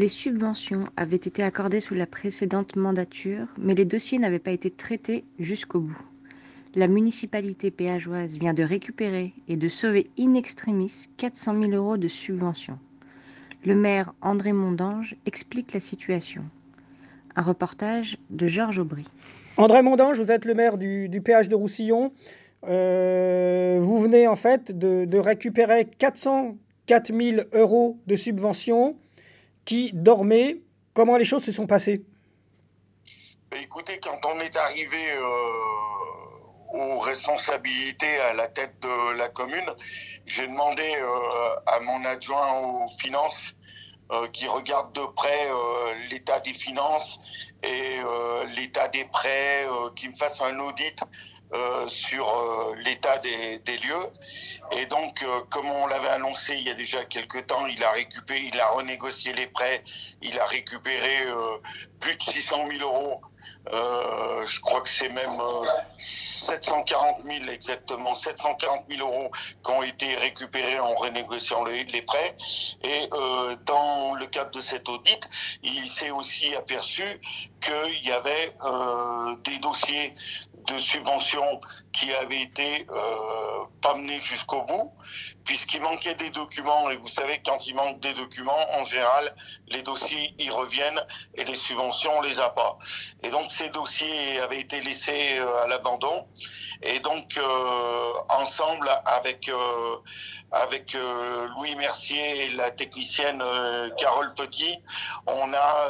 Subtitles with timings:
[0.00, 4.70] Les subventions avaient été accordées sous la précédente mandature, mais les dossiers n'avaient pas été
[4.70, 6.02] traités jusqu'au bout.
[6.74, 12.08] La municipalité péageoise vient de récupérer et de sauver in extremis 400 000 euros de
[12.08, 12.78] subventions.
[13.66, 16.44] Le maire André Mondange explique la situation.
[17.36, 19.04] Un reportage de Georges Aubry.
[19.58, 22.10] André Mondange, vous êtes le maire du, péage de Roussillon.
[22.66, 28.96] Euh, vous venez en fait de, de récupérer 404 000 euros de subventions
[29.70, 30.56] qui dormaient.
[30.94, 32.02] Comment les choses se sont passées
[33.52, 35.22] Écoutez, quand on est arrivé euh,
[36.72, 39.70] aux responsabilités à la tête de la commune,
[40.26, 41.06] j'ai demandé euh,
[41.66, 43.54] à mon adjoint aux finances
[44.10, 45.48] euh, qui regarde de près
[46.10, 47.20] l'état des finances
[47.62, 47.98] et
[48.56, 50.98] l'état des prêts, qui me fasse un audit
[51.52, 54.06] euh, sur euh, l'état des, des lieux.
[54.72, 57.90] Et donc, euh, comme on l'avait annoncé il y a déjà quelques temps, il a
[57.90, 59.82] récupéré, il a renégocié les prêts,
[60.22, 61.56] il a récupéré euh,
[61.98, 63.20] plus de 600 000 euros.
[63.72, 65.66] Euh, je crois que c'est même euh,
[65.96, 69.30] 740 000 exactement, 740 000 euros
[69.64, 72.36] qui ont été récupérés en renégociant les, prêts.
[72.82, 75.20] Et euh, dans le cadre de cet audit,
[75.62, 77.20] il s'est aussi aperçu
[77.60, 80.14] qu'il y avait euh, des dossiers
[80.66, 81.60] de subventions
[81.92, 84.92] qui avaient été euh, pas menés jusqu'au bout,
[85.44, 86.90] puisqu'il manquait des documents.
[86.90, 89.34] Et vous savez, quand il manque des documents, en général,
[89.68, 91.00] les dossiers y reviennent
[91.34, 92.78] et les subventions, on les a pas.
[93.22, 96.26] Et donc ces dossiers avaient été laissés euh, à l'abandon.
[96.82, 99.96] Et donc euh, ensemble avec euh,
[100.52, 103.40] avec Louis Mercier et la technicienne
[103.98, 104.82] Carole Petit,
[105.28, 105.88] on a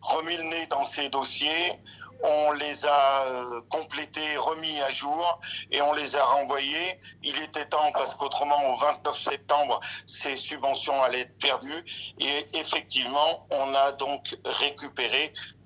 [0.00, 1.78] remis le nez dans ces dossiers.
[2.20, 3.26] On les a
[3.70, 5.40] complétés, remis à jour
[5.70, 6.98] et on les a renvoyés.
[7.22, 9.78] Il était temps parce qu'autrement, au 29 septembre,
[10.08, 11.84] ces subventions allaient être perdues.
[12.18, 15.32] Et effectivement, on a donc récupéré